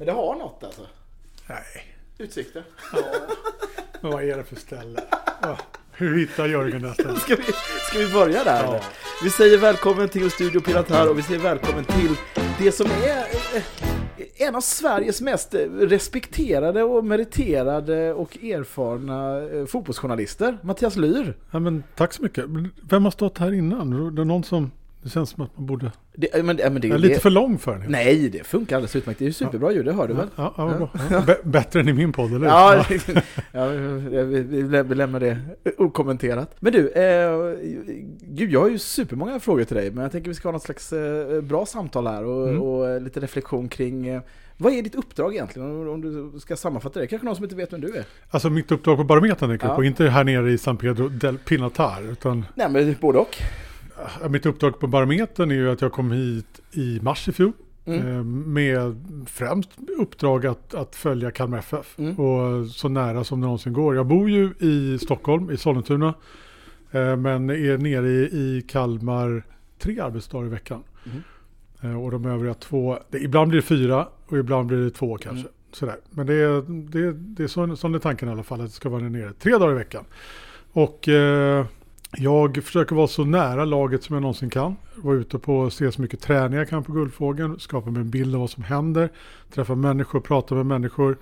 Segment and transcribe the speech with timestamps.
[0.00, 0.86] Men det har något alltså.
[1.46, 1.96] Nej.
[2.18, 2.64] Utsikter.
[2.92, 2.98] Ja.
[4.00, 5.00] Men vad är det för ställe?
[5.42, 5.58] Ja.
[5.92, 7.16] Hur hittar Jörgen detta?
[7.20, 7.42] Ska vi,
[7.88, 8.64] ska vi börja där?
[8.64, 8.80] Ja.
[9.22, 12.16] Vi säger välkommen till Studio Piratär och vi säger välkommen till
[12.58, 13.18] det som är
[13.56, 13.62] eh,
[14.46, 21.36] en av Sveriges mest respekterade och meriterade och erfarna eh, fotbollsjournalister, Mattias Lyr.
[21.50, 22.44] Ja, men tack så mycket.
[22.90, 24.14] Vem har stått här innan?
[24.14, 24.70] Det är någon som...
[25.02, 25.92] Det känns som att man borde...
[26.14, 27.90] Det, men, det- men det, är lite det, för lång för den.
[27.92, 29.18] Nej, det funkar alldeles utmärkt.
[29.18, 30.28] Det är superbra ljud, det hör du väl?
[30.36, 30.88] Ja, ja, bra.
[31.10, 31.22] Ja.
[31.26, 32.46] B- bättre än i min podd, eller?
[32.46, 32.84] Ja,
[33.52, 35.38] ja vi, vi, vi lä- vi lämnar det
[35.78, 36.56] okommenterat.
[36.60, 37.56] Men du, eh,
[38.20, 40.62] gud jag har ju supermånga frågor till dig, men jag tänker vi ska ha något
[40.62, 42.62] slags eh, bra samtal här och, Mm.
[42.62, 44.22] och eh, lite reflektion kring eh,
[44.56, 45.88] vad är ditt uppdrag egentligen?
[45.88, 46.00] Om,
[46.32, 48.04] du ska sammanfatta det, kanske någon som inte vet vem du är?
[48.30, 49.74] Alltså mitt uppdrag på Barometern tänker Ja.
[49.76, 53.36] på, inte här nere i San Pedro del Pinatar, utan Nej men både och.
[54.22, 57.52] Ja, Mitt uppdrag på Barometern är ju att jag kom hit i mars i fjol.
[57.84, 58.08] Mm.
[58.16, 61.98] eh, Med främst uppdrag att, att följa Kalmar FF.
[61.98, 62.18] Mm.
[62.20, 63.94] Och så nära som det någonsin går.
[63.96, 66.14] Jag bor ju i Stockholm, i Sollentuna.
[66.90, 69.42] eh, Men är nere i, i Kalmar
[69.78, 70.82] tre arbetsdagar i veckan.
[71.06, 71.22] Mm.
[71.94, 75.40] Eh, Och de övriga två, ibland blir det fyra och ibland blir det två kanske.
[75.40, 75.52] Mm.
[75.72, 75.96] Sådär.
[76.10, 78.72] Men det är, det, det är så, sån är tanken i alla fall, att det
[78.72, 80.04] ska vara nere tre dagar i veckan.
[80.72, 81.66] Och eh,
[82.16, 84.76] jag försöker vara så nära laget som jag någonsin kan.
[84.96, 87.58] Vara ute på se så mycket träning jag kan på Guldfågeln.
[87.58, 89.08] Skapa mig en bild av vad som händer.
[89.54, 91.18] Träffa människor, prata med människor.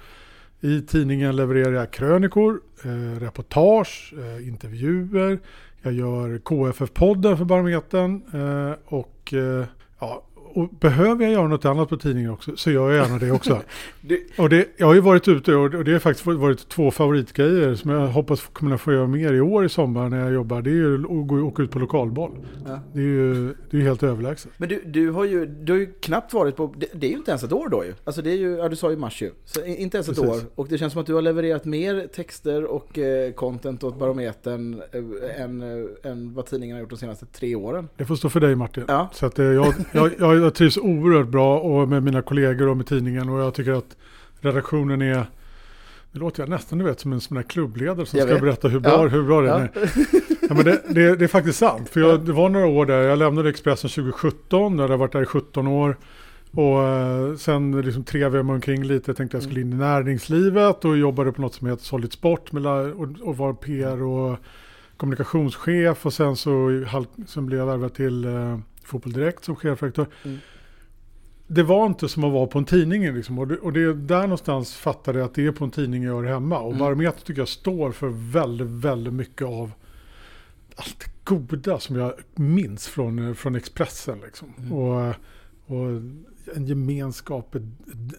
[0.60, 5.38] I tidningen levererar jag krönikor, eh, reportage, eh, intervjuer.
[5.82, 8.22] Jag gör KFF-podden för Barometern.
[8.32, 9.64] Eh, och, eh,
[10.00, 10.22] ja,
[10.54, 13.62] och behöver jag göra något annat på tidningen också så gör jag gärna det också.
[14.00, 17.74] Det, Och det, jag har ju varit ute och det har faktiskt varit två favoritgrejer
[17.74, 20.62] som jag hoppas kunna få göra mer i år i sommar när jag jobbar.
[20.62, 22.30] Det är ju att gå åka ut på lokalboll.
[22.66, 22.80] ja.
[22.92, 24.52] Det är ju det är helt överlägset.
[24.56, 27.16] Men du, du, har ju, du har ju knappt varit på, det, det är ju
[27.16, 27.94] inte ens ett år då ju.
[28.04, 29.30] Alltså det är ju, ja du sa ju mars ju.
[29.44, 30.44] Så inte ens ett Precis.
[30.44, 30.48] år.
[30.54, 34.82] Och det känns som att du har levererat mer texter och eh, content åt Barometern
[34.92, 37.88] eh, än, eh, än vad tidningen har gjort de senaste tre åren.
[37.96, 38.84] Det får stå för dig Martin.
[38.88, 39.08] Ja.
[39.12, 42.76] Så att, eh, jag, jag, jag, jag trivs oerhört bra och med mina kollegor och
[42.76, 43.96] med tidningen och jag tycker att
[44.40, 45.26] redaktionen är
[46.12, 48.42] det låter jag nästan du vet som en sån där klubbledare som Jag ska vet.
[48.42, 49.06] berätta hur bra, Ja.
[49.08, 49.70] hur bra det är.
[50.40, 50.54] Ja.
[50.54, 51.88] Men det, det, det är faktiskt sant.
[51.88, 55.22] För jag, det var några år där, jag lämnade Expressen 2017, jag hade varit där
[55.22, 55.96] i 17 år.
[56.50, 59.76] Och eh, sen liksom trevade jag mig omkring lite, jag tänkte jag skulle in i
[59.76, 64.36] näringslivet och jobbade på något som heter Solid Sport med, och, och var PR och
[64.96, 66.82] kommunikationschef och sen så
[67.26, 70.06] sen blev jag värvad till eh, Fotboll Direkt som chefredaktör.
[70.24, 70.38] Mm.
[71.46, 73.38] Det var inte som att vara på en tidning liksom.
[73.38, 76.02] och, det, och det är där någonstans fattade jag att det är på en tidning
[76.02, 76.58] jag gör hemma.
[76.58, 76.78] Och Mm.
[76.78, 79.72] Barometern tycker jag står för väldigt, väldigt mycket av
[80.76, 84.20] allt det goda som jag minns från, från Expressen.
[84.20, 84.52] Liksom.
[84.58, 84.72] Mm.
[84.72, 85.14] Och,
[85.66, 86.02] och
[86.56, 87.54] en gemenskap,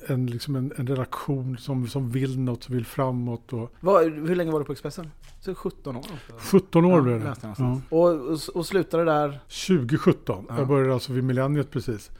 [0.08, 3.54] en, liksom en, en redaktion som, som vill något, som vill framåt.
[3.54, 5.12] Och Vad, hur länge var du på Expressen?
[5.42, 6.06] Så 17 år?
[6.40, 7.36] 17 år Ja, blev det.
[7.58, 7.82] Ja.
[7.90, 9.40] Och, och, och slutade där?
[9.68, 10.58] 2017, Ja.
[10.58, 12.12] jag började alltså vid millenniet precis.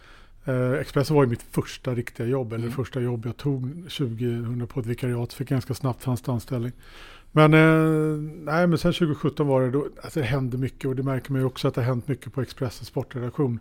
[0.46, 2.76] Eh, Expressen var ju mitt första riktiga jobb, eller Mm.
[2.76, 6.72] första jobb jag tog 2000 på ett vikariat, fick ganska snabbt fast anställning.
[7.32, 11.04] Men, eh, nej, men sen 2017 var det då, alltså det hände mycket och det
[11.04, 13.60] märker man ju också att det har hänt mycket på Expressens sportredaktion.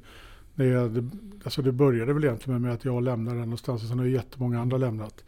[0.65, 1.05] Det,
[1.45, 4.13] alltså det började väl egentligen med att jag lämnade den någonstans och sen har ju
[4.13, 5.25] jättemånga andra lämnat.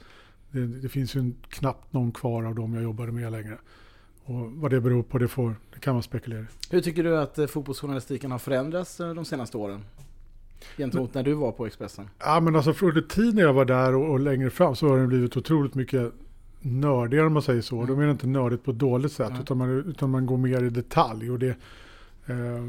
[0.50, 3.58] Det, det finns ju knappt någon kvar av dem jag jobbade med längre.
[4.24, 6.44] Och vad det beror på det, får, det kan man spekulera i.
[6.70, 9.84] Hur tycker du att eh, fotbollsjournalistiken har förändrats eh, de senaste åren?
[10.76, 12.08] Gentemot när du var på Expressen?
[12.18, 14.98] Ja men alltså från tiden när jag var där och, och längre fram så har
[14.98, 16.12] det blivit otroligt mycket
[16.60, 17.76] nördigare om man säger så.
[17.76, 17.86] Mm.
[17.86, 19.40] De är inte nördigt på ett dåligt sätt Nej.
[19.40, 21.30] utan, man, utan man går mer i detalj.
[21.30, 21.56] Och det
[22.26, 22.64] eh,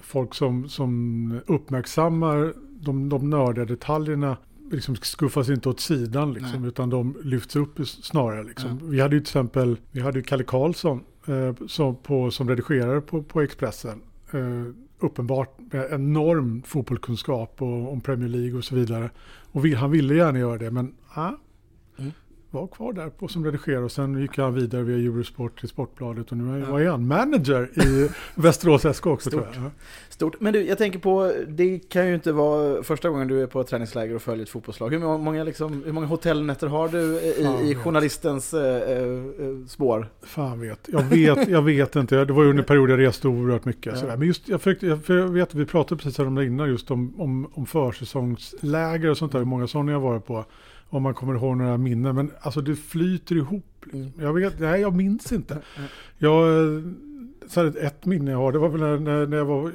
[0.00, 4.36] Folk som, som uppmärksammar de, de nördiga detaljerna
[4.70, 6.68] liksom skuffas inte åt sidan liksom, Nej.
[6.68, 8.44] utan de lyfts upp snarare.
[8.44, 8.80] Liksom.
[8.90, 13.00] Vi hade ju till exempel vi hade ju Kalle Karlsson eh, som, på, som redigerare
[13.00, 14.00] på, på Expressen.
[14.30, 14.64] Eh,
[15.00, 19.10] uppenbart med enorm fotbollskunskap och, om Premier League och så vidare.
[19.52, 21.32] Och vi, han ville gärna göra det men ah.
[22.50, 26.30] Var kvar där på som redigerare och sen gick han vidare via Eurosport till Sportbladet
[26.30, 26.90] och nu är, Ja.
[26.90, 27.06] han?
[27.06, 29.54] Manager i Västerås SK också tror Stort.
[29.54, 29.64] jag.
[29.64, 29.70] Ja.
[30.08, 30.40] Stort.
[30.40, 33.60] Men du, jag tänker på, det kan ju inte vara första gången du är på
[33.60, 34.90] ett träningsläger och följer ett fotbollslag.
[34.90, 39.08] Hur många, liksom, hur många hotellnätter har du i, i journalistens eh, eh,
[39.68, 40.08] spår?
[40.22, 40.80] Fan vet.
[40.92, 42.24] Jag vet, jag vet inte.
[42.24, 43.92] Det var ju under en period jag reste oerhört mycket.
[43.92, 44.00] Ja.
[44.00, 44.16] Sådär.
[44.16, 47.20] Men just, jag, försökte, jag, jag vet, vi pratade precis om det innan just om,
[47.20, 49.38] om, om försäsongsläger och sånt där.
[49.38, 50.44] Hur många sådana jag varit på.
[50.88, 52.14] Om man kommer ihåg några minnen.
[52.14, 53.64] Men alltså det flyter ihop.
[53.84, 54.12] Liksom.
[54.18, 55.62] Jag vet, nej jag minns inte.
[56.18, 56.44] Jag,
[57.48, 59.72] så här, ett minne jag har, det var väl när, när, jag var,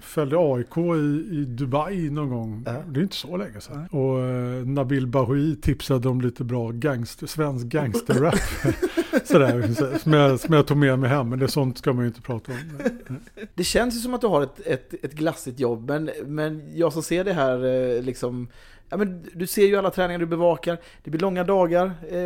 [0.00, 2.62] följde AIK i, i Dubai någon gång.
[2.66, 2.72] Ja.
[2.88, 3.86] Det är inte så länge sedan.
[3.90, 8.34] Och eh, Nabil Bahoui tipsade om lite bra gangster, svensk gangsterrap.
[9.24, 12.02] Sådär, så- som, jag, som jag tog med mig hem, men det sånt ska man
[12.04, 12.58] ju inte prata om.
[13.54, 16.92] Det känns ju som att du har ett, ett, ett glassigt jobb, men, men jag
[16.92, 17.64] som ser det här
[17.96, 18.48] eh, liksom...
[18.88, 21.86] Ja, men du ser ju alla träningar du bevakar, det blir långa dagar.
[21.86, 22.16] Eh,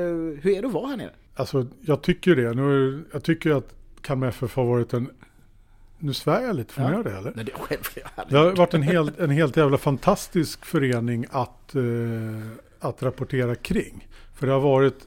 [0.42, 1.10] hur är det att vara här nere?
[1.34, 2.54] Alltså jag tycker det.
[2.54, 5.10] Nu, jag tycker att Kalmar FF har varit en...
[5.98, 6.96] Nu svär jag lite, får man Ja.
[6.98, 7.32] göra det eller?
[7.36, 8.30] Nej, det självklart.
[8.30, 11.82] Det har varit en helt, en helt jävla fantastisk förening att, eh,
[12.80, 14.08] att rapportera kring.
[14.34, 15.06] För det har varit,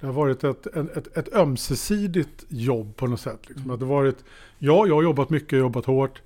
[0.00, 3.40] det har varit ett, ett, ett ömsesidigt jobb på något sätt.
[3.48, 3.70] Liksom.
[3.70, 4.24] Att det har varit,
[4.58, 6.22] ja, jag har jobbat mycket, jobbat hårt.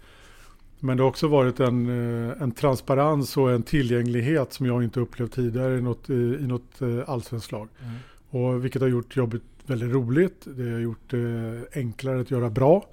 [0.80, 1.86] Men det har också varit en,
[2.28, 6.46] eh, en transparens och en tillgänglighet som jag inte upplevt tidigare i något, i, i
[6.46, 7.68] något eh, allsvenskt lag.
[7.82, 7.94] Mm.
[8.30, 10.46] Och vilket har gjort jobbet väldigt roligt.
[10.56, 12.86] Det har gjort det enklare att göra bra.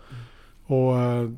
[0.66, 1.30] Och eh,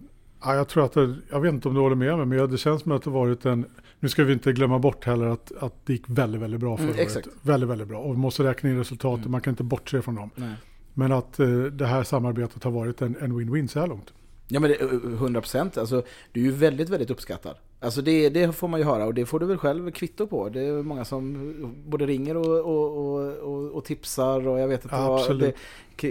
[0.43, 2.57] ja, jag tror att det, jag vet inte om du håller med mig, men det
[2.57, 3.65] känns som att det varit en,
[3.99, 6.87] nu ska vi inte glömma bort heller att, att det gick väldigt, väldigt bra förra
[6.87, 7.27] Mm, året.
[7.41, 7.99] Väldigt, väldigt bra.
[7.99, 9.31] Och vi måste räkna in resultaten, Mm.
[9.31, 10.29] man kan inte bortse från dem.
[10.35, 10.53] Nej.
[10.93, 14.13] Men att eh, det här samarbetet har varit en, en win-win så här långt.
[14.47, 15.77] Ja men det, 100 procent.
[15.77, 17.55] Alltså, du är ju väldigt, väldigt uppskattad.
[17.85, 20.49] Alltså det, det får man ju höra och det får du väl själv kvitto på.
[20.49, 21.53] Det är många som
[21.87, 25.39] både ringer och, och, och, och, tipsar och jag vet inte vad.
[25.39, 25.53] Det,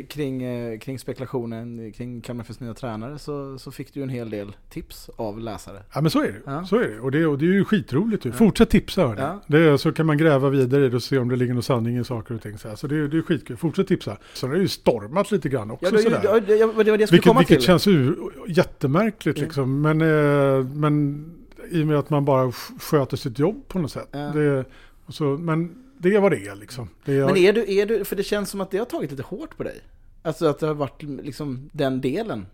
[0.02, 4.30] kring, eh, kring spekulationen kring Kalmar FFs nya tränare så, så fick du en hel
[4.30, 5.82] del tips av läsare.
[5.94, 6.40] Ja men så är det.
[6.46, 6.66] Ja.
[6.66, 7.00] Så är det.
[7.00, 8.24] Och, det och det är ju skitroligt.
[8.24, 8.32] Ju.
[8.32, 9.20] Fortsätt tipsa hörni.
[9.20, 9.40] Ja.
[9.46, 11.98] Det så kan man gräva vidare i det och se om det ligger någon sanning
[11.98, 12.58] i saker och ting.
[12.58, 12.76] Så, här.
[12.76, 13.56] så det, är, det är skitkul.
[13.56, 14.16] Fortsätt tipsa.
[14.40, 15.84] Det har ju stormat lite grann också.
[15.84, 16.40] Ja, det, sådär.
[16.40, 18.16] det, det, det det skulle Vilket, vilket känns ju
[18.48, 19.44] jättemärkligt Ja.
[19.44, 19.80] liksom.
[19.80, 21.24] Men, eh, men
[21.70, 24.08] i och med att man bara sk- sköter sitt jobb på något sätt.
[24.12, 24.18] Ja.
[24.18, 24.64] Det,
[25.08, 26.88] så, men det är vad det är liksom.
[27.04, 29.10] Det är, Men är du, är du, för det känns som att det har tagit
[29.10, 29.80] lite hårt på dig.
[30.22, 32.46] Alltså att det har varit liksom den delen.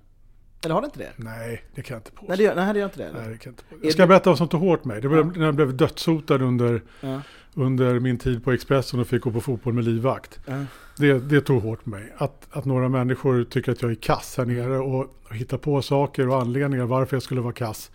[0.65, 1.11] Eller har det inte det?
[1.17, 2.27] Nej, det kan jag inte påstå.
[2.29, 3.05] Nej, det gör, nej, det gör inte det.
[3.05, 3.21] eller?
[3.21, 3.87] Nej, det kan jag inte påstå.
[3.87, 5.01] Jag ska du- berätta vad som tog hårt mig.
[5.01, 5.25] Det var Ja.
[5.37, 7.21] när jag blev dödshotad under, Ja,
[7.55, 10.41] under min tid på Expressen och fick gå på fotboll med livvakt.
[10.47, 10.65] ja.
[10.97, 12.13] Det, det tog hårt mig.
[12.17, 15.83] Att, att några människor tycker att jag är kass här nere och, och hittar på
[15.83, 17.91] saker och anledningar varför jag skulle vara kass.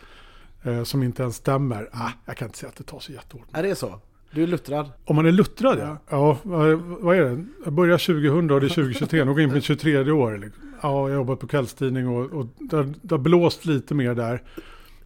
[0.66, 1.90] Eh, som inte ens stämmer.
[1.92, 3.48] Ah, jag kan inte säga att det tar så jättehårt.
[3.52, 4.00] Ja, det är så.
[4.32, 4.92] Du är luttrad.
[5.06, 5.98] Om man är luttrad ja.
[6.10, 7.46] Ja, vad, vad är det?
[7.64, 9.26] Jag börjar 2000 och det är 2023.
[9.26, 10.38] Nu går in på mitt 23 år.
[10.38, 10.74] Liksom.
[10.82, 14.42] Ja, jag har jobbat på kvällstidning och, och det, har- blåst lite mer där.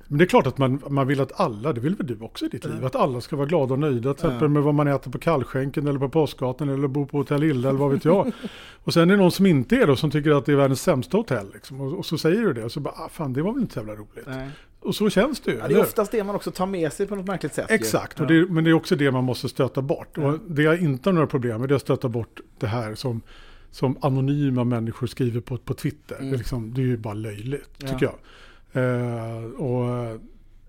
[0.08, 2.46] Men det är klart att man, man vill att alla, det vill väl du också
[2.46, 4.14] i ditt liv, att alla ska vara glada och nöjda.
[4.14, 4.48] Till exempel Ja.
[4.48, 7.80] med vad man äter på kallskänken eller på Påskgatan eller bor på Hotell Illa eller
[7.80, 8.32] vad vet jag.
[8.84, 10.56] och sen är det någon som inte är det och som tycker att det är
[10.56, 11.52] världens sämsta hotell.
[11.54, 11.82] Liksom.
[11.82, 13.74] Och, och så säger du det och så bara, ah, fan det var väl inte
[13.74, 14.26] så jävla roligt.
[14.28, 14.50] Nej.
[14.80, 15.58] Och så känns det ju.
[15.58, 17.72] Ja, det är oftast det man också tar med sig på något märkligt sätt.
[17.72, 18.26] Exakt, Ja.
[18.26, 20.08] det, men det är också det man måste stöta bort.
[20.14, 20.24] Ja.
[20.28, 22.96] Och det jag inte har några problem med det är att stöta bort det här
[22.96, 23.22] som,
[23.72, 26.16] som anonyma människor skriver på, på Twitter.
[26.16, 26.30] Mm.
[26.30, 28.16] Det, är liksom, det är ju bara löjligt, tycker jag.
[28.74, 30.20] Eh, och,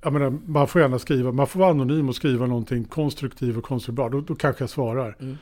[0.03, 3.65] jag menar, man får gärna skriva, man får vara anonym och skriva någonting konstruktivt och
[3.65, 4.09] konstruktivt bra.
[4.09, 5.17] Då, då kanske jag svarar.
[5.21, 5.37] Mm.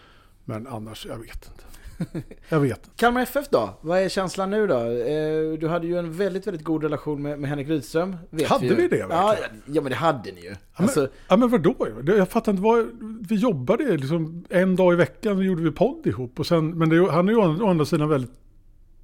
[0.44, 1.64] Men annars, jag vet inte.
[2.48, 2.90] Jag vet.
[2.96, 3.70] Kalmar FF då?
[3.80, 4.74] Vad är känslan nu då?
[4.78, 8.16] Eh, Du hade ju en väldigt, väldigt god relation med, med Henrik Rydström.
[8.46, 8.74] Hade ju.
[8.74, 9.62] vi det Ja, verkligen?
[9.66, 10.48] ja, men det hade ni ju.
[10.48, 11.74] men- Alltså, Ja men vadå?
[12.06, 12.86] Jag fattar inte vad,
[13.28, 16.38] vi jobbade liksom en dag i veckan och gjorde vi podd ihop.
[16.40, 18.32] Och sen, men det, han är ju å andra sidan väldigt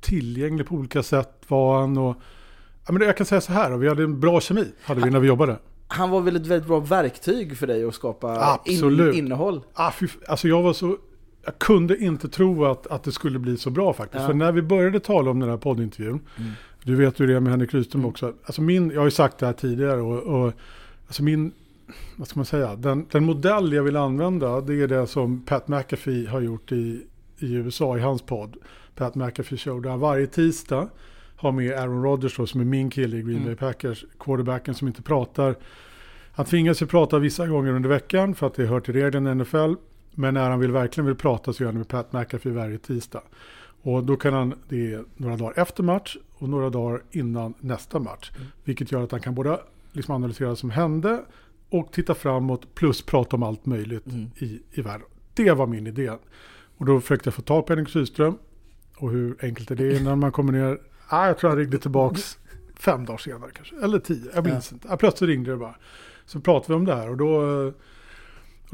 [0.01, 1.99] tillgänglig på olika sätt var han.
[1.99, 2.17] Och,
[2.87, 5.21] ja, men jag kan säga så här, vi hade en bra kemi hade vi när
[5.21, 5.57] vi jobbade.
[5.89, 8.61] han var väl ett väldigt bra verktyg för dig att skapa.
[8.65, 9.61] In, innehåll.
[9.75, 10.97] Ah, fy, alltså jag var så,
[11.45, 14.21] jag kunde inte tro att, att det skulle bli så bra faktiskt.
[14.21, 14.27] Ja.
[14.27, 16.51] För när vi började tala om den här poddintervjun, Mm.
[16.83, 18.33] du vet ju det med Henrik Rydström också.
[18.45, 20.53] Alltså min, jag har ju sagt det här tidigare och, och
[21.07, 21.53] alltså min,
[22.17, 25.69] vad ska man säga, den, den modell jag vill använda det är det som Pat
[25.69, 27.03] McAfee har gjort i,
[27.39, 28.57] i USA i hans podd.
[28.95, 30.89] Pat McAfee Show, där varje tisdag
[31.37, 33.57] har med Aaron Rodgers då, som är min kille i Green Bay Mm.
[33.57, 35.55] Packers, quarterbacken som inte pratar.
[36.33, 39.35] Han tvingas ju prata vissa gånger under veckan för att det hör till reglerna i
[39.35, 39.75] NFL.
[40.15, 43.23] Men när han vill, verkligen vill prata så gör han med Pat McAfee varje tisdag.
[43.83, 47.99] Och då kan han, det är några dagar efter match och några dagar innan nästa
[47.99, 48.31] match.
[48.37, 48.47] Mm.
[48.65, 49.61] Vilket gör att han kan både
[49.93, 51.23] liksom analysera vad som hände
[51.71, 54.31] och titta framåt plus prata om allt möjligt Mm.
[54.39, 55.07] i, i världen.
[55.35, 56.11] Det var min idé.
[56.77, 58.39] Och då försökte jag få tag på Henrik Sydström.
[58.97, 60.79] Och hur enkelt är det innan man kommer ner?
[61.09, 62.39] Ah, jag tror han ringde tillbaks
[62.77, 63.77] fem dagar senare kanske.
[63.77, 64.89] Eller tio, jag minns inte.
[64.91, 65.75] Ah, plötsligt ringde det bara.
[66.27, 67.73] Så pratade vi om det här och då,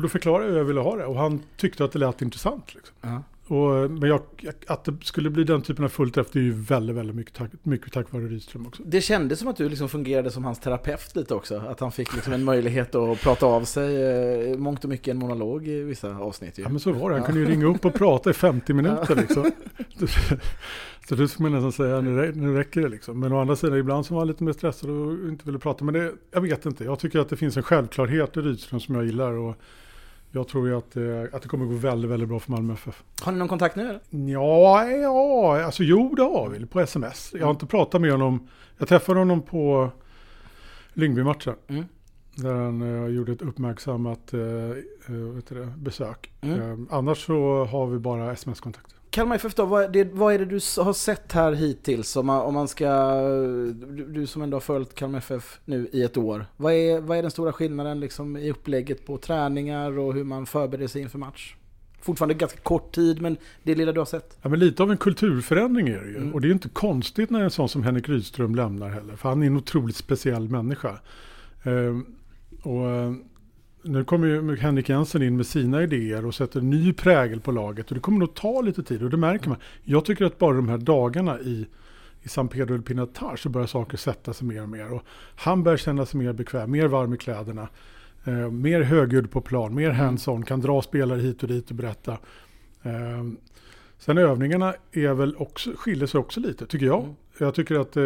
[0.01, 1.05] och då förklarade jag hur jag ville ha det.
[1.05, 2.75] Och han tyckte att det lät intressant.
[2.75, 2.95] Liksom.
[3.01, 3.23] Ja.
[3.55, 4.21] Och, men jag,
[4.67, 7.35] att det skulle bli den typen av fullt träff, det är ju väldigt, väldigt mycket
[7.35, 8.83] tack, mycket tack vare Rydström också.
[8.87, 11.59] Det kändes som att du liksom fungerade som hans terapeut lite också.
[11.69, 15.19] Att han fick liksom en möjlighet att prata av sig, eh, mångt och mycket en
[15.19, 16.59] monolog i vissa avsnitt.
[16.59, 16.63] Ju.
[16.63, 19.17] Ja men så var det, han kunde ju ringa upp och prata i 50 minuter
[19.17, 19.51] liksom.
[21.09, 23.21] Så det skulle man nästan säga, nu, nu räcker det liksom.
[23.21, 25.85] Men å andra sidan, ibland så var han lite mer stressad och inte ville prata.
[25.85, 28.95] Men det, jag vet inte, jag tycker att det finns en självklarhet i Rydström som
[28.95, 29.33] jag gillar.
[29.33, 29.57] Och
[30.33, 33.03] jag tror ju att, det, att det kommer gå väldigt, väldigt bra för Malmö FF.
[33.23, 34.31] Har ni någon kontakt nu eller?
[34.33, 37.35] Ja, ja, alltså jo det har vi på sms.
[37.35, 38.49] Jag har inte pratat med honom.
[38.79, 39.91] Jag träffade honom på
[40.93, 41.55] Lyngby-matchen.
[41.69, 41.85] Mm.
[42.35, 44.41] Där han uh, gjorde ett uppmärksammat uh,
[45.11, 46.33] uh, det, besök.
[46.41, 46.89] Mm.
[46.91, 48.95] annars så har vi bara sms-kontakt.
[49.11, 52.17] Kalmar FF då, vad, det, vad är det du har sett här hittills?
[52.17, 53.21] Om man, om man ska,
[53.73, 56.47] du, du, som ändå har följt Kalmar FF nu i ett år.
[56.57, 60.47] Vad är, vad är den stora skillnaden liksom i upplägget på träningar och hur man
[60.47, 61.55] förbereder sig inför match?
[62.01, 64.39] Fortfarande ganska kort tid, men det lilla du har sett.
[64.43, 66.17] Ja, men lite av en kulturförändring är det ju.
[66.17, 66.35] Mm.
[66.35, 69.17] Och det är inte konstigt när en sån som Henrik Rydström lämnar heller.
[69.17, 70.99] För han är en otroligt speciell människa.
[71.63, 72.07] Ehm,
[72.63, 72.87] och
[73.83, 77.89] nu kommer ju Henrik Jensen in med sina idéer och sätter ny prägel på laget.
[77.89, 79.59] Och det kommer nog ta lite tid och det märker man.
[79.85, 81.67] Jag tycker att bara de här dagarna i,
[82.23, 84.93] i San Pedro del Pinatar så börjar saker sätta sig mer och mer.
[84.93, 85.03] Och
[85.37, 87.69] han börjar känna sig mer bekväm, mer varm i kläderna.
[88.25, 92.13] Eh, mer högljudd på plan, mer hands-on, kan dra spelare hit och dit och berätta.
[92.83, 93.25] Eh,
[93.99, 97.03] sen övningarna är väl också, skiljer sig också lite, tycker jag.
[97.03, 97.15] Mm.
[97.39, 98.03] Jag tycker att eh,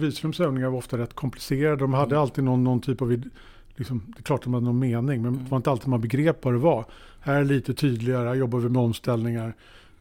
[0.00, 1.76] Rydströms övningar var ofta rätt komplicerade.
[1.76, 2.22] De hade mm.
[2.22, 3.12] alltid någon, någon typ av
[3.80, 6.00] liksom, det är klart att de hade någon mening, men det var inte alltid man
[6.00, 6.84] begrep vad det var.
[7.20, 9.54] Här är det lite tydligare, här jobbar vi med omställningar.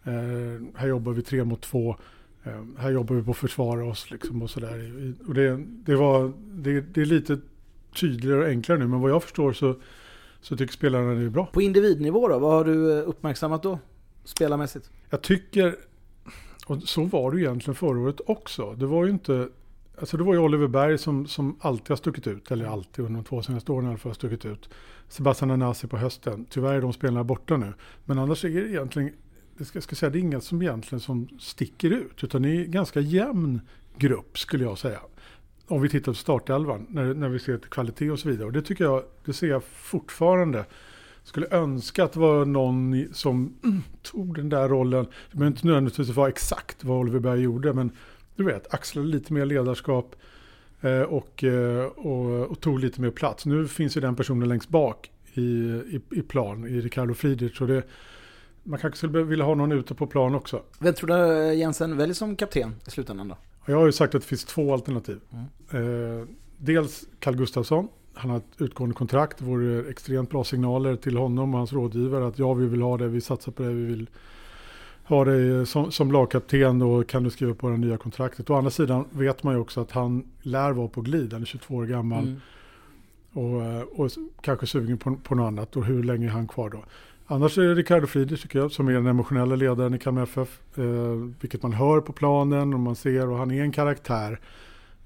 [0.04, 1.96] Eh, här jobbar vi tre mot två.
[2.44, 5.14] Eh, här jobbar vi på att försvara oss liksom och sådär.
[5.28, 7.40] Och det, det, var, det, det, är lite
[8.00, 9.76] tydligare och enklare nu, men vad jag förstår så,
[10.42, 11.46] så tycker spelarna det är bra.
[11.46, 13.80] På individnivå då, vad har du eh, uppmärksammat då?
[14.24, 14.90] Spelarmässigt?
[15.10, 15.76] Jag tycker,
[16.66, 18.74] och så var det egentligen förra året också.
[18.74, 19.50] Det var ju inte
[20.00, 23.22] Alltså det var ju Oliver Berg som, som alltid har stuckit ut, eller alltid under
[23.22, 24.70] de två senaste åren i alla fall har stuckit ut.
[25.08, 26.46] Sebastian Anasi på hösten.
[26.50, 27.74] Tyvärr är de spelarna borta nu.
[28.06, 29.12] Men annars är det egentligen,
[29.58, 32.24] jag ska, ska säga, det är inget som egentligen som sticker ut.
[32.24, 33.62] Utan det är en ganska jämn
[33.98, 35.00] grupp skulle jag säga.
[35.68, 38.46] Om vi tittar på startelvan, när, när vi ser till kvalitet och så vidare.
[38.46, 40.66] Och det tycker jag, det ser jag fortfarande.
[41.24, 43.54] Skulle önska att det var någon som
[44.02, 45.06] tog den där rollen.
[45.32, 47.92] Det behöver inte nödvändigtvis vara exakt vad Oliver Berg gjorde, men
[48.40, 50.16] du vet, axlade lite mer ledarskap
[50.82, 53.46] eh, och, eh, och, och, tog lite mer plats.
[53.46, 57.58] Nu finns ju den personen längst bak i, i, i plan, i Ricardo Friedrich.
[57.58, 57.84] Så det,
[58.64, 60.62] man kanske skulle vilja ha någon ute på plan också.
[60.80, 63.38] Vem tror du Jensen väljer som kapten i slutändan då?
[63.66, 65.20] Jag har ju sagt att det finns två alternativ.
[65.32, 66.20] Mm.
[66.20, 66.28] Eh,
[66.58, 67.88] dels Carl Gustafsson.
[68.14, 69.38] Han har ett utgående kontrakt.
[69.38, 72.98] Det vore extremt bra signaler till honom och hans rådgivare att ja, vi vill ha
[72.98, 74.10] det, vi satsar på det, vi vill
[75.10, 78.50] har dig som, som lagkapten och kan du skriva på det nya kontraktet.
[78.50, 81.46] Å andra sidan vet man ju också att han lär vara på glid, han är
[81.46, 82.24] 22 år gammal.
[82.24, 82.40] Mm.
[83.34, 84.12] Och, eh, och
[84.42, 86.84] kanske sugen på, på något annat och hur länge är han kvar då?
[87.28, 90.60] Annars är det Ricardo Friedrich tycker jag, som är den emotionella ledaren i Kalmar FF.
[90.78, 90.86] Eh,
[91.42, 94.40] vilket man hör på planen och man ser och han är en karaktär.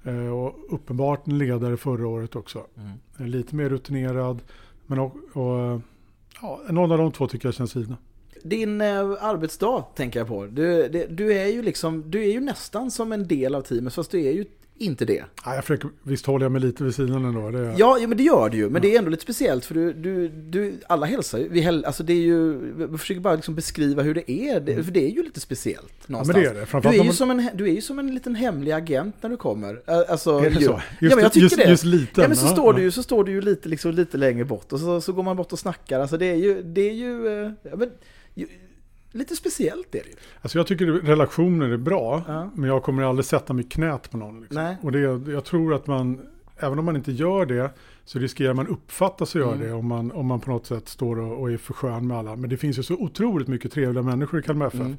[0.04, 2.66] Eh, och uppenbart en ledare förra året också.
[2.76, 3.30] Mm.
[3.30, 4.42] Lite mer rutinerad.
[4.86, 5.80] Men och, och,
[6.42, 7.96] ja, någon av de två tycker jag känns givna
[8.44, 10.46] din eh, arbetsdag tänker jag på.
[10.46, 13.94] Du, det, du, är ju liksom, du är ju nästan som en del av teamet
[13.94, 14.44] fast du är ju
[14.78, 15.24] inte det.
[15.44, 17.50] Ja, jag försöker, visst håller jag mig lite vid sidan ändå.
[17.50, 17.74] Det är...
[17.78, 18.64] ja, ja, men det gör du ju.
[18.64, 18.80] Men ja.
[18.80, 21.48] det är ändå lite speciellt för du, du, du alla hälsar ju.
[21.48, 24.60] Vi, häl, alltså det är ju, vi försöker bara liksom beskriva hur det är.
[24.60, 24.84] Det, mm.
[24.84, 26.36] För det är ju lite speciellt någonstans.
[26.36, 26.90] Ja, men det är det.
[26.90, 29.36] Du är, ju som en, du är ju som en liten hemlig agent när du
[29.36, 29.82] kommer.
[30.08, 30.72] Alltså, är det ju, så?
[30.72, 31.70] Just, ja, men jag tycker just, det.
[31.70, 32.22] Just liten.
[32.22, 34.44] Ja, men så, ja, står Du ju, så står du ju lite, liksom, lite längre
[34.44, 36.00] bort och så, så går man bort och snackar.
[36.00, 37.90] Alltså det är ju, det är ju, eh, ja, men,
[39.12, 40.16] lite speciellt är det ju.
[40.42, 42.50] Alltså jag tycker relationer är bra, ja.
[42.54, 44.40] men jag kommer aldrig sätta mig knät på någon.
[44.40, 44.62] Liksom.
[44.62, 44.76] Nej.
[44.82, 44.98] Och det,
[45.32, 46.20] jag tror att man,
[46.56, 47.70] även om man inte gör det,
[48.04, 49.66] så riskerar man uppfattas att göra mm.
[49.66, 52.16] det om man, om man på något sätt står och, och är för skön med
[52.16, 52.36] alla.
[52.36, 54.80] Men det finns ju så otroligt mycket trevliga människor i Kalmar FF.
[54.80, 54.96] Mm.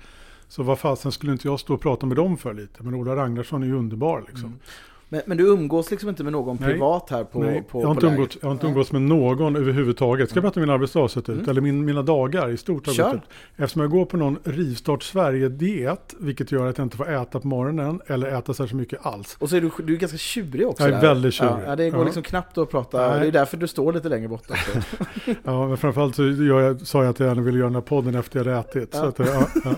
[0.48, 2.84] Så vad fasen skulle inte jag stå och prata med dem för lite?
[2.84, 4.48] Men Ola Ragnarsson är ju underbar liksom.
[4.48, 4.60] Mm.
[5.09, 6.71] Men, men, du umgås liksom inte med någon Nej.
[6.71, 7.63] privat här på, Nej.
[7.69, 10.29] på, jag har inte, umgås, jag har inte umgås med någon överhuvudtaget.
[10.29, 11.35] Ska jag berätta hur min arbetsdag har sett ut?
[11.35, 11.50] Mm.
[11.50, 13.15] Eller min, mina dagar i stort har Kör.
[13.15, 13.21] ut.
[13.55, 17.47] Eftersom jag går på någon Rivstart Sverige-diet, vilket gör att jag inte får äta på
[17.47, 19.38] morgonen eller äta särskilt mycket alls.
[19.39, 20.83] Och så är du, du är ganska tjurig också.
[20.83, 21.07] Jag är där.
[21.07, 21.63] väldigt tjurig.
[21.65, 22.05] Ja, det går ja.
[22.05, 23.09] liksom knappt att prata.
[23.09, 23.19] Nej.
[23.19, 24.43] Det är därför du står lite längre bort.
[25.43, 28.15] ja, men framförallt så jag, sa jag att jag gärna ville göra den här podden
[28.15, 28.89] efter jag hade ätit.
[28.93, 29.00] Ja.
[29.00, 29.75] Så att, ja.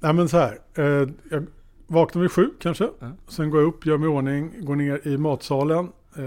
[0.00, 1.46] Nej men så här, eh, jag
[1.90, 2.88] vaknar vid sju kanske.
[3.00, 3.12] Mm.
[3.28, 5.88] Sen går jag upp, gör mig i ordning, går ner i matsalen.
[6.16, 6.24] Eh,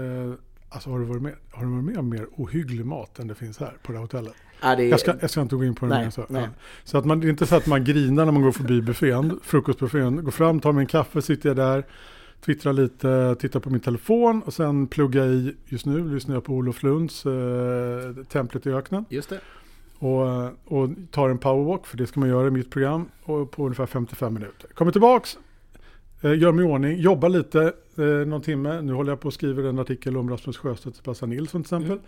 [0.68, 3.34] alltså har du varit med, har du varit med om mer ohygglig mat än det
[3.34, 4.34] finns här på det här hotellet?
[4.62, 4.84] Ja, det.
[4.84, 5.94] Jag ska, jag ska inte gå in på det.
[5.98, 6.24] Nej, så.
[6.28, 6.48] nej.
[6.84, 9.40] Så att man, det är inte så att man grinar när man går förbi buffén,
[9.42, 10.24] frukostbuffén.
[10.24, 11.84] Går fram, tar mig en kaffe, sitter jag där,
[12.44, 16.44] twittrar lite, tittar på min telefon och sen pluggar jag i, just nu lyssnar jag
[16.44, 19.04] på Olof Lunds eh, Templet i öknen.
[19.08, 19.40] Just det.
[19.98, 23.64] Och, och tar en powerwalk, för det ska man göra i mitt program, och på
[23.64, 24.68] ungefär 55 minuter.
[24.74, 25.38] Kommer tillbaks,
[26.28, 28.80] gör mig i ordning, jobbar lite eh, någon timme.
[28.82, 31.76] Nu håller jag på att skriva en artikel om Rasmus Sjöstedt och Sebastian Nilsson till
[31.76, 31.98] exempel.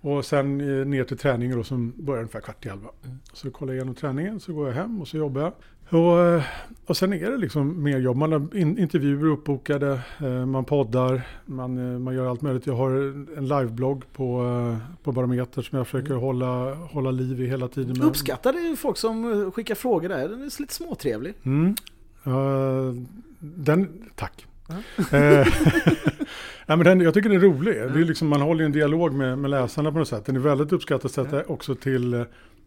[0.00, 2.88] Och sen eh, ner till träningen då som börjar ungefär kvart i elva.
[3.04, 3.16] Mm.
[3.32, 5.52] Så kollar jag igenom träningen, så går jag hem och så jobbar jag.
[6.00, 6.42] Och, eh,
[6.86, 8.16] och sen är det liksom mer jobb.
[8.16, 12.66] Man har in, intervjuer uppbokade, eh, man poddar, man, eh, man gör allt möjligt.
[12.66, 12.90] Jag har
[13.38, 17.98] en liveblogg på, eh, på Barometer som jag försöker hålla, hålla liv i hela tiden.
[17.98, 20.28] med- Uppskattar det folk som eh, skickar frågor där?
[20.28, 21.34] Den är lite småtrevlig.
[21.42, 21.74] Mm.
[22.24, 22.32] Ja,
[23.40, 24.46] den, tack.
[25.10, 25.18] Ja.
[25.18, 25.46] Eh,
[26.66, 27.74] Nej, men den, jag tycker den är rolig.
[27.74, 30.24] Det är liksom, man håller ju en dialog med, med läsarna på något sätt.
[30.26, 32.22] Den är väldigt uppskattad sett också till eh,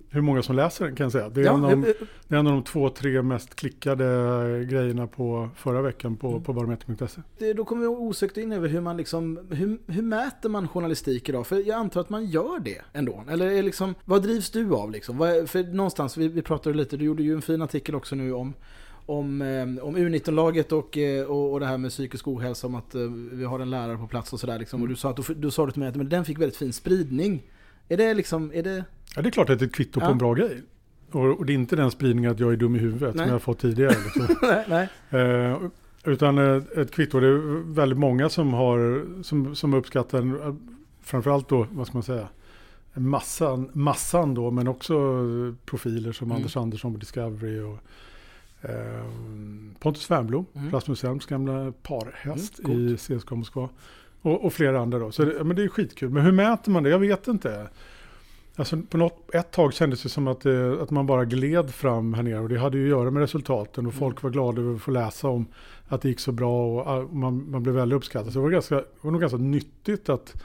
[0.10, 1.30] hur många som läser den kan jag säga.
[1.30, 1.90] Det är, en, av de, eh,
[2.28, 4.06] det är en av de två, tre mest klickade
[4.70, 7.22] grejerna på förra veckan på, på barometer.se.
[7.38, 11.30] det- då kommer vi osökt in över hur man liksom, hur, hur mäter man journalistik
[11.30, 11.48] idag?
[11.48, 13.24] För jag antar att man gör det ändå.
[13.30, 15.18] Eller är liksom, vad drivs du av liksom?
[15.18, 18.34] Vad för någonstans, vi, vi pratade lite, du gjorde ju en fin artikel också nu
[18.34, 18.54] om
[19.06, 22.96] om, eh, om U19-laget och, eh, och, och det här med psykisk ohälsa, om att
[22.96, 24.60] eh, vi har en lärare på plats och sådär.
[24.60, 24.82] Liksom.
[24.82, 26.74] Och du sa, att, du, sa det till mig att men den fick väldigt fin
[26.74, 27.44] spridning.
[27.90, 28.84] Är det liksom, är det...
[29.16, 30.06] Ja, det är klart att det är ett kvitto Ja.
[30.06, 30.62] på en bra grej.
[31.12, 33.12] Och, och det är inte den spridningen att jag är dum i huvudet Nej.
[33.12, 33.96] som jag har fått tidigare.
[34.04, 34.36] Liksom.
[34.68, 35.22] nej, nej.
[35.22, 35.58] Eh,
[36.06, 36.38] utan
[36.78, 40.56] ett kvitto, det är väldigt många som har som, som uppskattar,
[41.02, 42.28] framförallt då, vad ska man säga,
[42.94, 44.96] massan, massan då, men också
[45.66, 46.36] profiler som Mm.
[46.38, 47.78] Anders Andersson på Discovery och
[49.80, 50.72] Pontus Wernbloom, Mm.
[50.72, 53.70] Rasmus Elms gamla parhäst Mm, i CSKA Moskva.
[54.22, 55.12] Och, och flera andra då.
[55.12, 56.10] Så det, men det är skitkul.
[56.10, 56.90] Men hur mäter man det?
[56.90, 57.70] Jag vet inte.
[58.56, 62.14] Alltså på något, ett tag kändes det som att, det, att man bara gled fram
[62.14, 64.76] här nere och det hade ju att göra med resultaten och folk var glada över
[64.76, 65.46] att få läsa om
[65.88, 68.34] att det gick så bra och ah, man, man blev väldigt uppskattad.
[68.34, 70.44] Så det var, ganska, det var nog ganska nyttigt att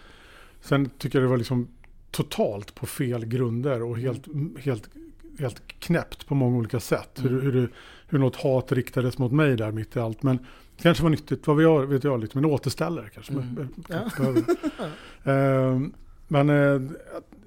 [0.61, 1.69] sen tycker jag det var liksom
[2.11, 4.27] totalt på fel grunder och helt,
[4.61, 4.91] helt,
[5.39, 7.11] helt knäppt på många olika sätt.
[7.23, 7.69] Hur, hur, det-
[8.09, 10.23] hur något hat riktades mot mig där mitt i allt.
[10.23, 10.37] Men
[10.77, 13.33] det kanske var nyttigt, vad vi gör, vet jag, lite, men återställare kanske.
[13.33, 13.69] Mm.
[13.87, 14.45] kanske behöver.
[15.25, 15.93] Ehm,
[16.29, 16.81] men eh,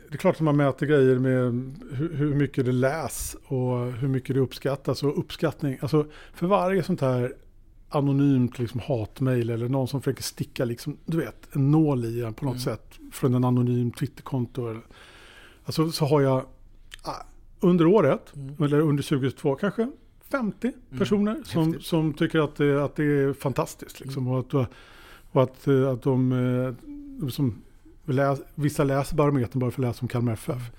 [0.09, 4.07] det är klart att man mäter grejer med hur, hur mycket det läs och hur
[4.07, 5.03] mycket det uppskattas.
[5.03, 7.33] Och uppskattning, alltså för varje sånt här
[7.89, 12.33] anonymt liksom hatmejl eller någon som försöker sticka liksom, du vet, en nål i en
[12.33, 12.59] på något Mm.
[12.63, 14.81] sätt från en anonym Twitterkonto.
[15.65, 16.45] Alltså så har jag
[17.03, 17.23] ah,
[17.59, 18.63] under året, Mm.
[18.63, 19.87] eller under 2022 kanske
[20.31, 21.87] 50 personer som, Häftigt.
[21.87, 23.99] som tycker att det, att det är fantastiskt.
[23.99, 24.53] Liksom, och att,
[25.31, 26.31] och att, eh, att de
[27.21, 27.61] eh, som
[28.05, 30.71] läs, vissa läser Barometern bara för att läsa om Kalmar FF.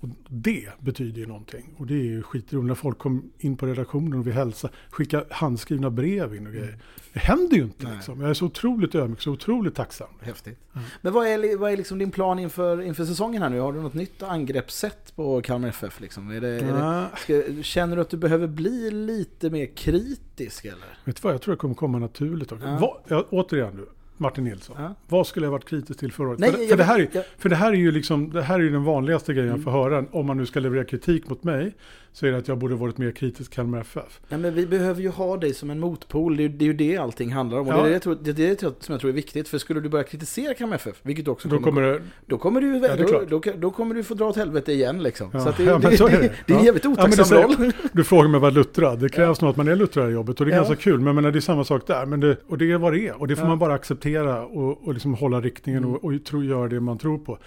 [0.00, 1.74] Och det betyder ju någonting.
[1.76, 5.24] Och det är ju skitroligt när folk kom in på redaktionen och vill hälsa, skicka
[5.30, 6.78] handskrivna brev in och grejer.
[7.12, 7.94] Det händer ju inte Nej.
[7.94, 8.20] liksom.
[8.20, 10.08] Jag är så otroligt ödmjuk, så otroligt tacksam.
[10.20, 10.58] Häftigt.
[10.74, 10.86] Mm.
[11.00, 13.60] Men vad är, vad är liksom din plan inför, inför säsongen här nu?
[13.60, 16.00] Har du något nytt angreppssätt på Kalmar FF?
[16.00, 16.30] Liksom?
[16.30, 20.98] Är det, är det, ska, känner du att du behöver bli lite mer kritisk eller?
[21.04, 22.50] vet du vad, jag tror det kommer komma naturligt.
[22.50, 22.78] Ja.
[22.80, 23.88] Vad, ja, återigen du,
[24.20, 24.76] Martin Nilsson.
[24.78, 24.94] Ja.
[25.08, 26.38] Vad skulle jag varit kritisk till förra året?
[26.38, 28.42] Nej, för, jag- för, det här är, jag- för det här är ju liksom, det
[28.42, 29.60] här är den vanligaste grejen Mm.
[29.60, 30.04] jag får höra.
[30.12, 31.74] Om man nu ska leverera kritik mot mig,
[32.12, 34.20] så är det att jag borde varit mer kritisk till Kalmar FF.
[34.28, 36.36] Nej, men vi behöver ju ha dig som en motpol.
[36.36, 37.66] Det är, ju- det är ju det allting handlar om.
[37.68, 37.76] Och Ja.
[37.76, 39.48] det, är det, jag tror, det är det som jag tror är viktigt.
[39.48, 42.78] För skulle du börja kritisera Kalmar FF, vilket du också Då kommer, då kommer du,
[42.80, 43.28] då, klart.
[43.28, 45.30] då, då kommer du få dra åt helvete igen liksom.
[45.32, 46.52] Ja, Så det, ja, så är det, det.
[46.52, 46.64] är en Ja.
[46.64, 47.72] jävligt Ja, otacksam roll.
[47.92, 48.98] du frågar mig vad luttrad.
[48.98, 50.60] Det krävs nog att man är luttrad i jobbet och det är Ja.
[50.62, 51.00] ganska kul.
[51.00, 52.06] Men menar, det är samma sak där.
[52.06, 53.20] Men det, och det är vad det är.
[53.20, 53.48] Och det får Ja.
[53.48, 55.94] man bara acceptera och, och liksom hålla riktningen Mm.
[55.96, 57.38] och, och tro, göra det man tror på.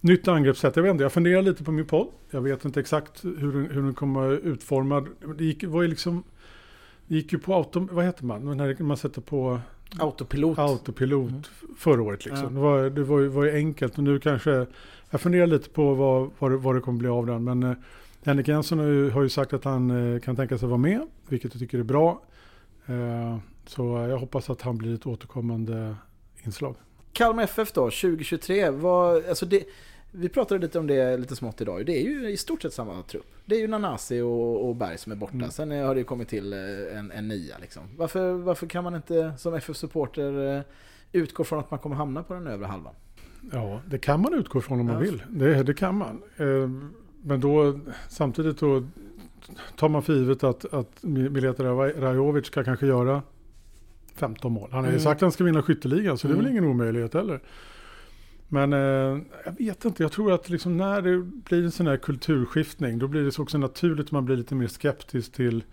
[0.00, 2.08] Nytt angreppssätt, jag vet inte, jag funderar lite på min podd.
[2.30, 5.06] Jag vet inte exakt hur, den- hur den kommer utformad.
[5.38, 6.22] Det gick, var ju liksom,
[7.06, 9.60] det gick ju på auto, vad heter man, när man sätter på
[9.98, 10.58] Autopilot.
[10.58, 11.42] autopilot Mm.
[11.78, 12.24] förra året.
[12.24, 12.44] Liksom.
[12.44, 12.50] Ja.
[12.50, 14.66] Det, var, det var, var ju enkelt och nu kanske,
[15.10, 17.44] jag funderar lite på vad, vad, det, vad det kommer bli av den.
[17.44, 17.72] Men eh,
[18.24, 21.00] Henrik Jensen har ju, har ju sagt att han eh, kan tänka sig vara med,
[21.28, 22.22] vilket jag tycker är bra.
[22.86, 23.36] Eh,
[23.66, 25.94] så jag hoppas att han blir ett återkommande
[26.44, 26.74] inslag.
[27.20, 28.70] Kalmar FF då, 2023.
[28.70, 29.64] Vad, alltså det,
[30.10, 31.86] vi pratade lite om det lite smått idag.
[31.86, 33.26] Det är ju i stort sett samma trupp.
[33.44, 35.34] Det är ju Nanasi och, och Berg som är borta.
[35.34, 35.50] Mm.
[35.50, 37.58] Sen har det ju kommit till eh, en, en nia.
[37.60, 37.82] Liksom.
[37.96, 40.62] Varför, varför kan man inte som FF-supporter eh,
[41.12, 42.94] utgå från att man kommer hamna på den övre halvan?
[43.52, 45.22] Ja, det kan man utgå från om man vill.
[45.28, 46.22] Det, det kan man.
[46.36, 46.70] Eh,
[47.22, 48.84] men då samtidigt då
[49.76, 53.22] tar man för givet att, att Mileta Raj- Rajovic ska kanske göra
[54.16, 54.68] 15 mål.
[54.72, 55.00] Han har ju Mm.
[55.04, 56.52] sagt att han ska vinna skytteligan så det är väl Mm.
[56.58, 57.40] ingen omöjlighet heller.
[58.48, 58.78] Men eh,
[59.44, 63.08] jag vet inte, jag tror att liksom när det blir en sån här kulturskiftning då
[63.08, 65.64] blir det också naturligt att man blir lite mer skeptisk till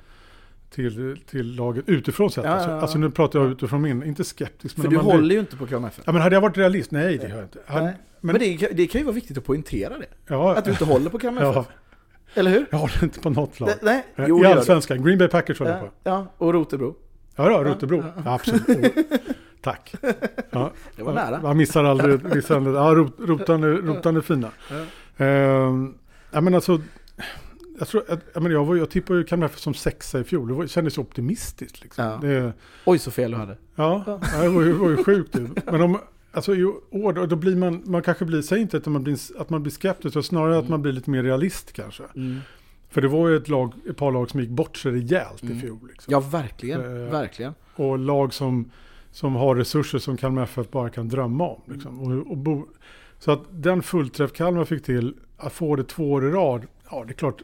[0.69, 2.43] till, till laget utifrån sett.
[2.45, 2.69] Ja, alltså.
[2.69, 2.81] ja, ja.
[2.81, 4.75] alltså nu pratar jag utifrån min, inte skeptisk.
[4.75, 5.99] För men du man blir- håller ju inte på FF.
[6.05, 6.91] Ja men hade jag varit realist?
[6.91, 7.59] Nej det gör jag inte.
[7.69, 7.81] Nej.
[7.81, 10.35] Men, men- det, kan- det kan ju vara viktigt att poängtera det.
[10.35, 11.65] Att du inte håller på FF.
[12.33, 12.65] Eller hur?
[12.71, 13.69] jag håller inte på något lag.
[13.81, 14.05] Nej.
[14.15, 15.93] Eh, Jo, I allsvenskan, Green Bay Packers håller jag Ja, på.
[16.03, 16.95] ja, och Rotebro.
[17.37, 18.03] Ja, ja Rotebro.
[18.25, 18.69] Ja, absolut.
[18.69, 18.85] Oh,
[19.61, 19.95] tack.
[20.49, 21.41] Ja, Det var nära.
[21.41, 22.35] Man missar aldrig.
[22.35, 22.75] Missar aldrig.
[22.75, 24.49] Ja, rot, rotan, är, rotan är fina.
[24.69, 25.25] Ja.
[25.25, 25.93] Ehm,
[26.31, 26.81] ja, men alltså,
[27.79, 30.47] jag, tror, jag, menar, jag, var, jag tippade ju Kalmar som sexa i fjol.
[30.47, 31.81] Det var, kändes så optimistiskt.
[31.83, 32.05] Liksom.
[32.05, 32.19] Ja.
[32.21, 32.53] Det,
[32.85, 33.57] Oj så fel du hade.
[33.75, 35.35] ja, ja, det var ju, var ju sjukt.
[35.35, 35.47] ju.
[35.65, 35.97] Men om,
[36.31, 39.17] alltså, i år då, då blir man, man kanske blir, säg inte att man blir,
[39.39, 42.03] att man blir skeptisk, utan snarare att man blir lite mer realist kanske.
[42.89, 45.57] För det var ju ett, lag, ett par lag som gick bort sig rejält Mm.
[45.57, 45.79] i fjol.
[45.89, 46.11] Liksom.
[46.11, 46.81] Ja, verkligen.
[46.81, 47.53] Eh, verkligen.
[47.75, 48.71] Och lag som,
[49.11, 51.61] som har resurser som Kalmar FF bara kan drömma om.
[51.65, 51.99] Liksom.
[51.99, 52.67] Och, och bo,
[53.19, 57.03] så att den fullträff Kalmar fick till, att få det två år i rad, ja
[57.07, 57.41] det är klart,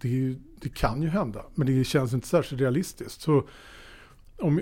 [0.00, 1.42] det, det kan ju hända.
[1.54, 3.20] Men det känns inte särskilt realistiskt.
[3.20, 3.44] Så
[4.38, 4.60] om,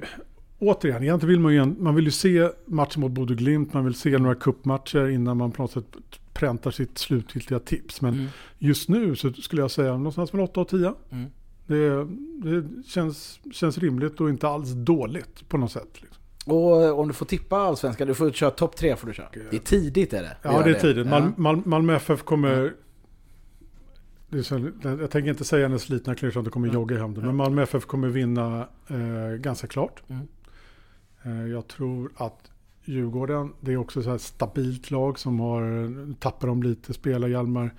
[0.59, 3.95] återigen, egentligen vill man ju, man vill ju se matchen mot Bodø Glimt, man vill
[3.95, 5.97] se några kuppmatcher innan man på något sätt
[6.45, 8.01] präntar sitt slutgiltiga tips.
[8.01, 8.27] Men Mm.
[8.59, 10.95] just nu så skulle jag säga någonstans mellan 8 och 10.
[11.11, 11.31] Mm.
[11.67, 12.05] Det,
[12.51, 16.03] det känns, känns rimligt och inte alls dåligt på något sätt.
[16.03, 16.23] Liksom.
[16.47, 19.29] Och eh, om du får tippa allsvenskan, du får köra topp tre får du köra.
[19.51, 20.37] Det är tidigt är det.
[20.43, 21.07] Ja, det är tidigt.
[21.07, 21.33] Mal.
[21.37, 22.73] Mal, Malmö FF kommer...
[24.29, 27.15] Det är så, jag tänker inte säga den slitna klyschan att de kommer jogga hem
[27.15, 27.21] det.
[27.21, 30.03] Men Malmö FF kommer vinna eh, ganska klart.
[30.09, 30.27] Mm.
[31.23, 32.51] Eh, jag tror att
[32.85, 37.71] Djurgården, det är också så här stabilt lag som har, tappar de lite, spelar Hjalmar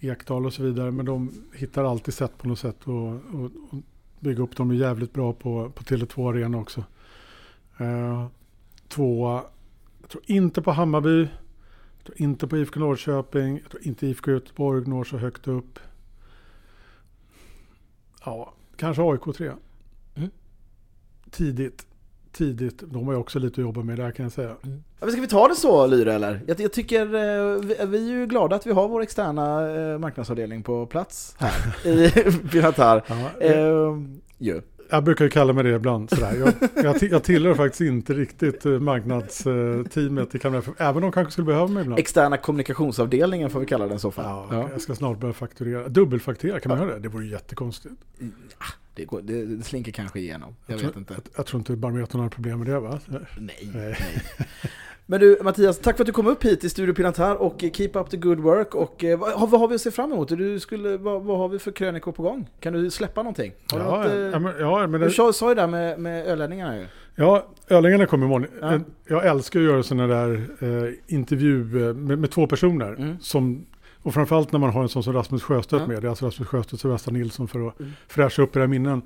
[0.00, 0.90] Ekdal och så vidare.
[0.90, 3.82] Men de hittar alltid sätt på något sätt att
[4.20, 4.56] bygga upp.
[4.56, 6.84] De är jävligt bra på, på Tele2 Arena också.
[7.78, 8.26] Eh,
[8.88, 9.44] tvåa,
[10.00, 11.20] jag tror inte på Hammarby.
[11.20, 13.58] Jag tror inte på IFK Norrköping.
[13.62, 15.78] Jag tror inte IFK Göteborg når så högt upp.
[18.24, 19.52] Ja, kanske AIK 3.
[20.14, 20.30] Mm.
[21.30, 21.86] Tidigt.
[22.32, 22.82] Tidigt.
[22.92, 24.56] De har ju också lite att jobba med där kan jag säga.
[24.62, 24.68] Ja,
[25.00, 26.40] men ska vi ta det så Lyra eller?
[26.46, 29.98] Jag, jag tycker, eh, vi, vi är ju glada att vi har vår externa eh,
[29.98, 32.10] marknadsavdelning på plats här i
[32.50, 33.02] Piratar.
[33.06, 33.98] Ja, Eh,
[34.38, 34.60] ju.
[34.92, 36.10] Jag brukar ju kalla mig det ibland.
[36.10, 36.34] Sådär.
[36.36, 41.12] Jag, jag, jag tillhör faktiskt inte riktigt eh, marknadsteamet i Kalmar FF, Även om de
[41.12, 41.98] kanske skulle behöva mig ibland.
[42.00, 44.24] Externa kommunikationsavdelningen får vi kalla den så fall.
[44.24, 44.68] Ja, Ja.
[44.72, 45.88] Jag ska snart börja fakturera.
[45.88, 47.00] Dubbelfakturera, kan man göra det?
[47.00, 47.94] Det vore ju jättekonstigt.
[49.00, 50.56] Det, går, det, det slinker kanske igenom.
[50.66, 51.14] Jag vet tror, inte.
[51.14, 53.00] Jag, jag tror inte Barometern har problem med det va?
[53.06, 53.58] Nej, Nej.
[53.74, 53.96] nej.
[55.06, 57.90] Men du Mattias, tack för att du kom upp hit i Studio Pirantar och keep
[57.94, 58.74] up the good work.
[58.74, 60.28] Och eh, vad, vad har vi att se fram emot?
[60.28, 62.50] Du skulle, vad, vad har vi för krönikor på gång?
[62.60, 63.52] Kan du släppa någonting?
[63.72, 65.66] Har du Ja, något, eh, ja, men, ja, men du det, sa, sa ju där
[65.66, 66.86] med, med ölänningarna ju.
[67.14, 68.48] ja, Ölingarna kommer imorgon.
[68.60, 68.80] Ja.
[69.08, 72.92] Jag älskar att göra sådana där eh, intervju eh, med, med två personer.
[72.94, 73.16] Mm.
[73.20, 73.66] Som,
[74.02, 75.86] och framförallt när man har en sån som Rasmus Sjöstedt Ja.
[75.86, 76.02] med.
[76.02, 77.92] Det är alltså Rasmus Sjöstedt och Sebastian Nilsson för att Mm.
[78.08, 79.02] fräscha upp era minnen.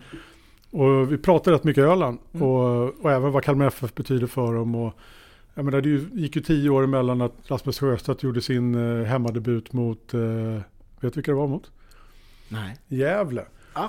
[0.71, 2.47] Och vi pratar rätt mycket Öland Mm.
[2.49, 4.75] och, och även vad Kalmar FF betyder för dem.
[4.75, 4.95] Och,
[5.55, 5.89] jag menar, det
[6.21, 10.63] gick ju tio år emellan att Rasmus Sjöstedt gjorde sin eh, hemmadebut mot, eh, vet
[11.01, 11.71] du vilka det var mot?
[12.49, 12.77] Nej.
[12.89, 13.45] Gävle.
[13.73, 13.89] Ah,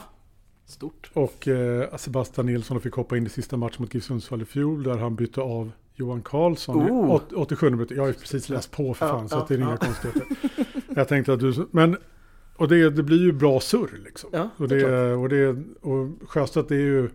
[0.66, 1.12] stort.
[1.14, 4.84] Och eh, Sebastian Nilsson fick hoppa in i sista matchen mot GIF Sundsvall i fjol
[4.84, 7.10] där han bytte av Johan Karlsson Oh.
[7.12, 7.96] åt- 87 minuter.
[7.96, 9.68] Jag har ju precis läst på för Ja, fan så ja, att det är ja.
[9.68, 10.26] inga konstigheter.
[10.96, 11.68] Jag tänkte att du...
[11.72, 11.98] Men,
[12.56, 14.30] och det, det blir ju bra surr liksom.
[14.34, 15.48] Ja, och, det och, det,
[15.82, 17.10] och Sjöstedt är ju...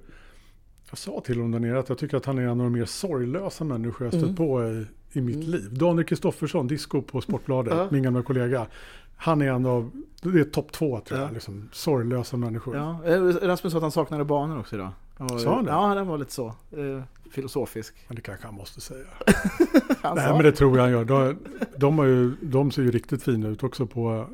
[0.90, 2.72] Jag sa till honom där nere att jag tycker att han är en av de
[2.72, 4.36] mer sorglösa människor jag stött Mm.
[4.36, 5.50] på i, i mitt Mm.
[5.50, 5.74] liv.
[5.74, 7.88] Daniel Kristoffersson, disco på Sportbladet, Ja.
[7.90, 8.66] min gamla kollega.
[9.16, 9.90] Han är en av,
[10.22, 11.32] det är topp två tror jag, Ja.
[11.34, 12.76] liksom, sorglösa människor.
[12.76, 14.88] Ja, eh, Rasmus sa att han saknade banor också idag.
[15.28, 15.70] Sa han det?
[15.70, 16.46] Ja, den var lite så.
[16.46, 17.94] Eh, filosofisk.
[18.08, 19.06] Men det kanske han måste säga.
[20.02, 21.04] Han Nej men det tror jag han gör.
[21.04, 21.38] De,
[21.76, 24.26] de, ju, de ser ju riktigt fina ut också på,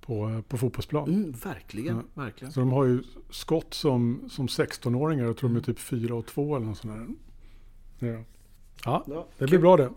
[0.00, 1.08] på, på fotbollsplan.
[1.08, 2.52] Mm, verkligen, verkligen.
[2.52, 5.24] Så de har ju skott som, som 16-åringar.
[5.24, 6.94] Jag tror de är typ 4 och 2 eller något sånt
[7.98, 8.08] där.
[8.08, 8.24] Ja.
[8.84, 9.90] ja, Ja, det blir bra det.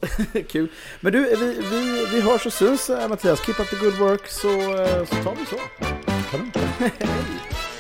[0.50, 0.72] Kul.
[1.02, 3.46] Men du, vi, vi, vi hörs och syns eh, Mattias.
[3.46, 4.50] Keep up the good work så,
[4.84, 5.58] eh, så tar vi så.
[6.32, 6.52] Kanon.